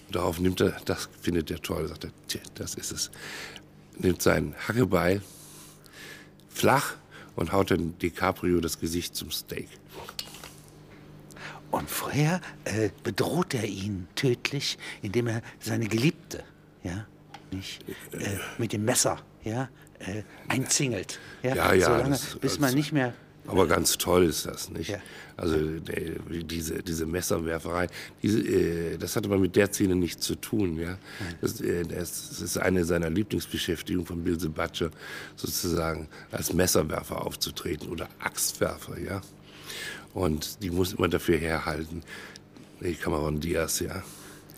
und 0.07 0.15
darauf 0.15 0.39
nimmt 0.39 0.61
er, 0.61 0.79
das 0.85 1.09
findet 1.21 1.49
er 1.49 1.61
toll, 1.61 1.87
sagt 1.87 2.05
er, 2.05 2.11
tja, 2.27 2.41
das 2.55 2.75
ist 2.75 2.91
es. 2.91 3.11
Nimmt 3.97 4.21
sein 4.21 4.53
Hackebeil 4.67 5.21
flach 6.49 6.95
und 7.35 7.51
haut 7.51 7.71
dann 7.71 7.97
DiCaprio 7.97 8.59
das 8.59 8.79
Gesicht 8.79 9.15
zum 9.15 9.31
Steak. 9.31 9.69
Und 11.73 11.89
vorher 11.89 12.39
äh, 12.65 12.89
bedroht 13.03 13.55
er 13.55 13.63
ihn 13.63 14.07
tödlich, 14.13 14.77
indem 15.01 15.25
er 15.25 15.41
seine 15.59 15.87
Geliebte, 15.87 16.43
ja, 16.83 17.07
nicht, 17.51 17.81
äh, 18.11 18.37
mit 18.59 18.73
dem 18.73 18.85
Messer, 18.85 19.17
ja, 19.43 19.69
äh, 19.97 20.21
einzingelt. 20.47 21.19
Ja, 21.41 21.55
ja, 21.55 21.73
ja 21.73 21.85
solange, 21.87 22.09
das, 22.11 22.35
bis 22.35 22.59
man 22.59 22.75
nicht 22.75 22.91
mehr 22.91 23.15
aber 23.45 23.67
ganz 23.67 23.97
toll 23.97 24.23
ist 24.23 24.45
das, 24.45 24.69
nicht? 24.69 24.89
Ja. 24.89 24.99
Also 25.35 25.57
der, 25.57 26.19
diese, 26.43 26.81
diese 26.81 27.05
Messerwerferei, 27.05 27.87
diese, 28.21 28.39
äh, 28.39 28.97
das 28.97 29.15
hatte 29.15 29.27
man 29.27 29.41
mit 29.41 29.55
der 29.55 29.67
Szene 29.67 29.95
nichts 29.95 30.25
zu 30.25 30.35
tun. 30.35 30.77
Ja? 30.77 30.97
Das, 31.41 31.59
äh, 31.59 31.83
das, 31.83 32.39
ist 32.39 32.57
eine 32.57 32.85
seiner 32.85 33.09
Lieblingsbeschäftigungen 33.09 34.05
von 34.05 34.23
Bill 34.23 34.37
Butcher, 34.37 34.91
sozusagen 35.35 36.07
als 36.31 36.53
Messerwerfer 36.53 37.25
aufzutreten 37.25 37.89
oder 37.89 38.07
Axtwerfer. 38.19 38.97
Ja? 38.97 39.21
Und 40.13 40.61
die 40.63 40.69
muss 40.69 40.93
immer 40.93 41.07
dafür 41.07 41.37
herhalten, 41.37 42.03
die 42.81 42.95
Cameron 42.95 43.39
Diaz, 43.39 43.79
ja. 43.79 44.03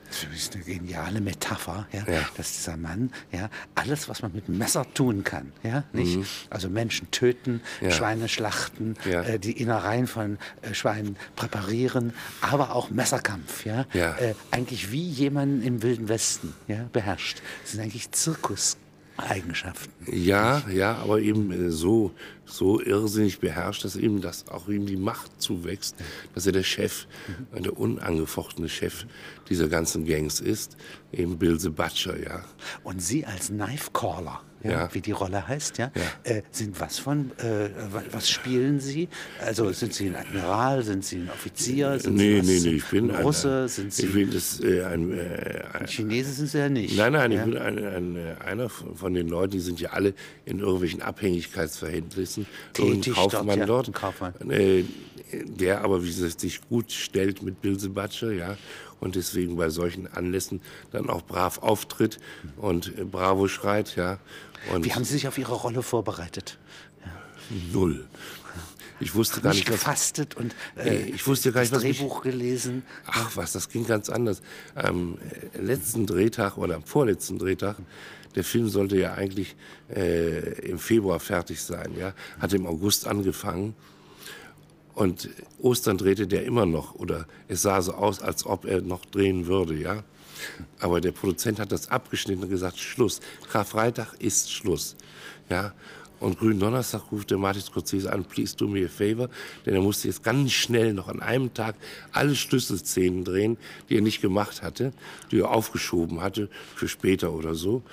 Das 0.08 0.24
ist 0.36 0.56
eine 0.56 0.64
geniale 0.64 1.20
Metapher, 1.20 1.88
ja, 1.92 2.04
ja, 2.08 2.22
dass 2.38 2.54
dieser 2.54 2.78
Mann 2.78 3.12
ja, 3.32 3.50
alles, 3.74 4.08
was 4.08 4.22
man 4.22 4.32
mit 4.34 4.48
Messer 4.48 4.86
tun 4.94 5.24
kann, 5.24 5.52
ja, 5.64 5.84
nicht? 5.94 6.18
Mhm. 6.18 6.26
also 6.50 6.70
Menschen 6.70 7.10
töten, 7.12 7.62
ja. 7.82 7.92
Schweine 7.92 8.30
schlachten, 8.30 8.96
äh, 9.06 9.40
die 9.40 9.60
Innereien 9.60 10.08
von 10.08 10.38
äh, 10.62 10.74
Schweinen 10.74 11.18
präparieren, 11.36 12.14
aber 12.40 12.76
auch 12.76 12.92
Messerkampf, 12.92 13.66
ja, 13.66 13.86
äh, 13.94 14.36
eigentlich 14.52 14.92
wie 14.92 15.10
jemanden 15.10 15.64
im 15.64 15.82
Wilden 15.82 16.08
Westen 16.08 16.54
ja, 16.68 16.88
beherrscht. 16.94 17.42
Das 17.64 17.72
sind 17.72 17.82
eigentlich 17.82 18.12
Zirkus. 18.12 18.78
Eigenschaften. 19.18 19.94
Ja, 20.12 20.64
ja, 20.70 20.96
aber 20.96 21.20
eben 21.20 21.52
äh, 21.52 21.72
so, 21.72 22.12
so 22.46 22.82
irrsinnig 22.82 23.40
beherrscht, 23.40 23.84
dass 23.84 23.96
ihm 23.96 24.22
das 24.22 24.48
auch 24.48 24.68
ihm 24.68 24.86
die 24.86 24.98
Macht 24.98 25.42
zuwächst, 25.42 25.96
dass 26.34 26.46
er 26.46 26.52
der 26.52 26.64
Chef, 26.64 27.08
mhm. 27.28 27.64
der 27.64 27.78
unangefochtene 27.78 28.70
Chef 28.70 29.06
dieser 29.50 29.68
ganzen 29.68 30.06
Gangs 30.06 30.40
ist, 30.40 30.78
eben 31.12 31.38
Bill 31.38 31.60
the 31.60 31.70
Butcher, 31.70 32.20
ja. 32.20 32.44
Und 32.84 33.02
Sie 33.02 33.26
als 33.26 33.48
Knife 33.48 33.92
Caller, 33.94 34.42
ja, 34.64 34.72
ja. 34.72 34.90
wie 34.94 35.02
die 35.02 35.12
Rolle 35.12 35.48
heißt, 35.48 35.78
ja, 35.78 35.92
ja. 35.96 36.32
Äh, 36.32 36.42
sind 36.52 36.80
was 36.80 37.00
von, 37.00 37.32
äh, 37.38 37.70
was 38.12 38.30
spielen 38.30 38.80
Sie? 38.80 39.08
Also 39.40 39.72
sind 39.72 39.94
Sie 39.94 40.08
ein 40.08 40.16
Admiral, 40.16 40.84
sind 40.84 41.06
Sie 41.06 41.18
ein 41.18 41.30
Offizier? 41.30 42.00
Sind 42.00 42.16
nee, 42.16 42.42
Sie 42.42 42.60
nee, 42.60 42.70
nee, 42.70 42.76
ich 42.78 42.86
bin 42.86 43.12
ein 43.12 43.22
Russe, 43.22 43.64
ein, 43.64 43.68
sind 43.68 43.94
Sie? 43.94 44.08
Ich 44.08 44.14
bin 44.14 44.32
das, 44.32 44.60
äh, 44.62 44.84
ein, 44.84 45.12
äh, 45.18 45.64
ein 45.74 45.88
Chinese 45.88 46.34
sind 46.34 46.50
Sie 46.50 46.58
ja 46.58 46.70
nicht. 46.70 46.98
Nein, 46.98 47.14
nein, 47.14 47.32
ich 47.32 47.42
bin 47.42 47.58
ein, 47.58 47.78
ein, 47.78 48.16
äh, 48.16 48.36
einer 48.44 48.70
von 48.70 49.14
den 49.14 49.28
Leuten, 49.28 49.52
die 49.52 49.60
sind 49.60 49.80
ja 49.80 49.92
alle 49.92 50.14
in 50.46 50.60
irgendwelchen 50.60 51.02
Abhängigkeitsverhältnissen. 51.02 52.35
Tätig 52.74 53.14
Kaufmann 53.14 53.60
dort, 53.60 53.70
dort, 53.70 53.88
ja, 53.88 53.94
Kaufmann. 53.94 54.34
Äh, 54.50 54.84
der 55.32 55.84
aber, 55.84 56.04
wie 56.04 56.08
gesagt, 56.08 56.40
sich 56.40 56.62
gut 56.70 56.92
stellt 56.92 57.42
mit 57.42 57.62
Bilse 57.62 57.90
Butcher, 57.90 58.32
ja, 58.32 58.58
und 59.00 59.16
deswegen 59.16 59.58
bei 59.58 59.70
solchen 59.70 60.08
Anlässen 60.08 60.62
dann 60.92 61.10
auch 61.10 61.24
brav 61.24 61.60
auftritt 61.60 62.20
und 62.58 62.98
äh, 62.98 63.04
Bravo 63.04 63.48
schreit, 63.48 63.96
ja. 63.96 64.20
Und 64.74 64.86
Wie 64.86 64.94
haben 64.94 65.04
Sie 65.04 65.14
sich 65.14 65.28
auf 65.28 65.38
Ihre 65.38 65.54
Rolle 65.54 65.84
vorbereitet? 65.84 66.58
Ja. 67.04 67.12
Null. 67.72 68.08
Ich 69.00 69.14
wusste 69.14 69.42
gar 69.42 69.54
nicht, 69.54 69.68
gefastet 69.68 70.36
und 70.36 70.56
äh, 70.78 70.96
ich 71.10 71.28
wusste 71.28 71.52
gar 71.52 71.62
nicht, 71.62 71.74
das 71.74 71.82
Drehbuch 71.82 72.24
mich, 72.24 72.32
gelesen. 72.32 72.84
Ach 73.06 73.36
was, 73.36 73.52
das 73.52 73.68
ging 73.68 73.86
ganz 73.86 74.10
anders. 74.10 74.42
Am 74.74 75.18
letzten 75.60 76.06
Drehtag 76.06 76.58
oder 76.58 76.76
am 76.76 76.84
vorletzten 76.84 77.38
Drehtag, 77.38 77.76
der 78.36 78.44
Film 78.44 78.70
sollte 78.70 78.98
ja 78.98 79.14
eigentlich 79.14 79.56
äh, 79.94 80.70
im 80.70 80.80
Februar 80.80 81.20
fertig 81.20 81.62
sein, 81.62 81.96
ja, 81.98 82.14
hat 82.40 82.54
im 82.54 82.68
August 82.68 83.08
angefangen 83.08 83.76
und 84.96 85.30
Ostern 85.60 85.98
drehte 85.98 86.26
der 86.26 86.46
immer 86.46 86.66
noch, 86.66 86.96
oder 86.96 87.28
es 87.50 87.62
sah 87.62 87.82
so 87.82 87.94
aus, 87.94 88.22
als 88.22 88.46
ob 88.46 88.66
er 88.66 88.82
noch 88.82 89.06
drehen 89.06 89.46
würde, 89.46 89.76
ja. 89.76 90.04
Aber 90.80 91.02
der 91.02 91.12
Produzent 91.12 91.60
hat 91.60 91.72
das 91.72 91.90
abgeschnitten 91.90 92.44
und 92.44 92.50
gesagt, 92.50 92.78
Schluss. 92.78 93.20
Karfreitag 93.52 94.14
ist 94.20 94.52
Schluss, 94.52 94.96
ja. 95.50 95.74
Und 96.22 96.40
Grünen 96.40 96.62
Donnerstag 96.62 97.12
ruft 97.12 97.30
der 97.30 97.38
Martin 97.38 97.62
Scorsese 97.62 98.12
an, 98.12 98.24
please 98.24 98.56
do 98.56 98.70
me 98.70 98.86
a 98.86 98.88
favor, 98.88 99.30
denn 99.66 99.76
er 99.76 99.82
musste 99.82 100.08
jetzt 100.08 100.24
ganz 100.24 100.54
schnell 100.54 100.94
noch 100.94 101.10
an 101.10 101.22
einem 101.22 101.54
Tag 101.54 101.76
alle 102.14 102.36
Schlüsselszenen 102.36 103.26
drehen, 103.26 103.58
die 103.90 103.98
er 103.98 104.02
nicht 104.02 104.22
gemacht 104.22 104.62
hatte, 104.64 104.94
die 105.32 105.40
er 105.40 105.52
aufgeschoben 105.52 106.22
hatte 106.22 106.50
für 106.74 106.88
später 106.88 107.34
oder 107.34 107.54
so. 107.54 107.84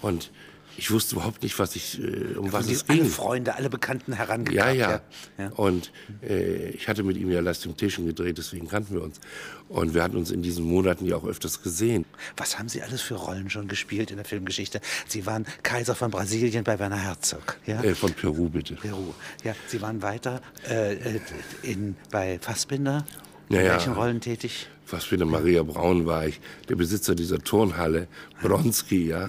Und 0.00 0.30
ich 0.78 0.92
wusste 0.92 1.16
überhaupt 1.16 1.42
nicht, 1.42 1.58
was 1.58 1.74
ich, 1.74 2.00
äh, 2.00 2.36
um 2.36 2.52
was 2.52 2.70
es 2.70 2.86
ging. 2.86 3.00
Alle 3.00 3.08
Freunde, 3.10 3.54
alle 3.56 3.68
Bekannten 3.68 4.12
herangebracht. 4.12 4.54
Ja, 4.54 4.70
ja. 4.70 5.00
ja. 5.36 5.48
Und 5.56 5.90
äh, 6.22 6.68
ich 6.68 6.86
hatte 6.86 7.02
mit 7.02 7.16
ihm 7.16 7.30
ja 7.32 7.40
Last 7.40 7.64
Temptation 7.64 8.06
gedreht, 8.06 8.38
deswegen 8.38 8.68
kannten 8.68 8.94
wir 8.94 9.02
uns. 9.02 9.20
Und 9.68 9.92
wir 9.94 10.04
hatten 10.04 10.16
uns 10.16 10.30
in 10.30 10.40
diesen 10.40 10.64
Monaten 10.64 11.04
ja 11.04 11.16
auch 11.16 11.24
öfters 11.24 11.62
gesehen. 11.62 12.04
Was 12.36 12.60
haben 12.60 12.68
Sie 12.68 12.80
alles 12.80 13.02
für 13.02 13.16
Rollen 13.16 13.50
schon 13.50 13.66
gespielt 13.66 14.12
in 14.12 14.18
der 14.18 14.24
Filmgeschichte? 14.24 14.80
Sie 15.08 15.26
waren 15.26 15.46
Kaiser 15.64 15.96
von 15.96 16.12
Brasilien 16.12 16.62
bei 16.62 16.78
Werner 16.78 16.96
Herzog. 16.96 17.58
Ja? 17.66 17.82
Äh, 17.82 17.96
von 17.96 18.12
Peru, 18.12 18.48
bitte. 18.48 18.74
Peru. 18.76 19.14
Ja, 19.42 19.56
Sie 19.66 19.82
waren 19.82 20.00
weiter 20.00 20.40
äh, 20.70 20.94
äh 20.94 21.20
in, 21.62 21.96
bei 22.12 22.38
Fassbinder. 22.38 23.04
In 23.48 23.56
ja, 23.56 23.64
welchen 23.64 23.94
ja. 23.94 23.98
Rollen 23.98 24.20
tätig? 24.20 24.68
Fassbinder 24.88 25.26
Maria 25.26 25.62
Braun 25.62 26.06
war 26.06 26.26
ich, 26.26 26.40
der 26.70 26.76
Besitzer 26.76 27.14
dieser 27.14 27.38
Turnhalle, 27.38 28.08
Bronski, 28.40 29.08
ja. 29.08 29.28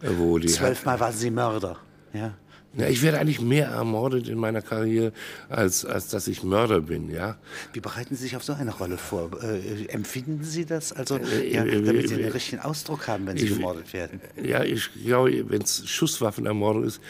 Wo 0.00 0.38
die 0.38 0.48
Zwölfmal 0.48 0.98
waren 0.98 1.12
Sie 1.12 1.30
Mörder, 1.30 1.76
ja. 2.14 2.32
Ja, 2.78 2.86
ich 2.86 3.02
werde 3.02 3.18
eigentlich 3.18 3.40
mehr 3.40 3.66
ermordet 3.66 4.28
in 4.28 4.38
meiner 4.38 4.62
Karriere, 4.62 5.12
als, 5.48 5.84
als 5.84 6.08
dass 6.08 6.28
ich 6.28 6.44
Mörder 6.44 6.80
bin, 6.80 7.10
ja. 7.10 7.36
Wie 7.72 7.80
bereiten 7.80 8.14
Sie 8.14 8.22
sich 8.22 8.36
auf 8.36 8.44
so 8.44 8.52
eine 8.52 8.72
Rolle 8.72 8.98
vor? 8.98 9.30
Äh, 9.42 9.86
empfinden 9.86 10.44
Sie 10.44 10.64
das, 10.64 10.92
also, 10.92 11.16
äh, 11.16 11.52
ja, 11.52 11.64
äh, 11.64 11.82
damit 11.82 12.08
Sie 12.08 12.14
einen 12.14 12.30
richtigen 12.30 12.62
Ausdruck 12.62 13.08
haben, 13.08 13.26
wenn 13.26 13.36
Sie 13.36 13.46
ich, 13.46 13.54
gemordet 13.54 13.92
werden? 13.92 14.20
Ja, 14.40 14.62
ich 14.62 14.90
glaube, 15.04 15.50
wenn 15.50 15.62
es 15.62 15.88
Schusswaffenermordung 15.88 16.84
ist, 16.84 17.00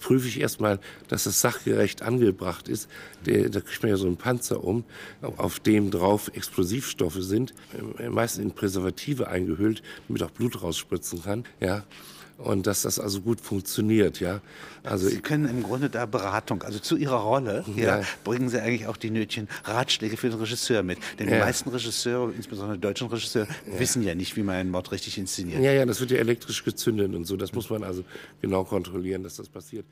prüfe 0.00 0.28
ich 0.28 0.40
erstmal, 0.40 0.80
dass 1.08 1.26
es 1.26 1.42
sachgerecht 1.42 2.00
angebracht 2.00 2.66
ist. 2.68 2.88
Der, 3.26 3.50
da 3.50 3.60
kriegt 3.60 3.82
man 3.82 3.90
ja 3.90 3.96
so 3.98 4.06
einen 4.06 4.16
Panzer 4.16 4.64
um, 4.64 4.84
auf 5.20 5.60
dem 5.60 5.90
drauf 5.90 6.30
Explosivstoffe 6.32 7.18
sind, 7.20 7.52
äh, 7.98 8.08
meistens 8.08 8.44
in 8.44 8.52
Präservative 8.52 9.28
eingehüllt, 9.28 9.82
damit 10.06 10.22
auch 10.22 10.30
Blut 10.30 10.62
rausspritzen 10.62 11.22
kann, 11.22 11.44
ja 11.60 11.84
und 12.38 12.68
dass 12.68 12.82
das 12.82 13.00
also 13.00 13.20
gut 13.20 13.40
funktioniert, 13.40 14.20
ja. 14.20 14.40
Also 14.84 15.08
Sie 15.08 15.20
können 15.20 15.48
im 15.48 15.62
Grunde 15.62 15.90
da 15.90 16.06
Beratung, 16.06 16.62
also 16.62 16.78
zu 16.78 16.96
Ihrer 16.96 17.16
Rolle, 17.16 17.64
ja, 17.74 17.98
ja 17.98 18.04
bringen 18.22 18.48
Sie 18.48 18.60
eigentlich 18.60 18.86
auch 18.86 18.96
die 18.96 19.10
nötigen 19.10 19.48
Ratschläge 19.64 20.16
für 20.16 20.30
den 20.30 20.38
Regisseur 20.38 20.84
mit, 20.84 20.98
denn 21.18 21.28
ja. 21.28 21.34
die 21.34 21.40
meisten 21.40 21.68
Regisseure, 21.68 22.32
insbesondere 22.32 22.78
deutschen 22.78 23.08
Regisseure, 23.08 23.48
wissen 23.66 24.02
ja 24.02 24.14
nicht, 24.14 24.36
wie 24.36 24.44
man 24.44 24.54
einen 24.54 24.70
Mord 24.70 24.92
richtig 24.92 25.18
inszeniert. 25.18 25.60
Ja, 25.60 25.72
ja, 25.72 25.84
das 25.84 26.00
wird 26.00 26.12
ja 26.12 26.18
elektrisch 26.18 26.64
gezündet 26.64 27.12
und 27.14 27.26
so. 27.26 27.36
Das 27.36 27.52
muss 27.52 27.70
man 27.70 27.82
also 27.82 28.04
genau 28.40 28.62
kontrollieren, 28.64 29.24
dass 29.24 29.36
das 29.36 29.48
passiert. 29.48 29.84